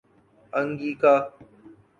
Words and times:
Angika 0.59 1.13